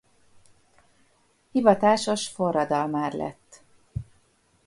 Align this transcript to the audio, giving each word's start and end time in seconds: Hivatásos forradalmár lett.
Hivatásos 1.51 2.27
forradalmár 2.29 3.13
lett. 3.13 3.63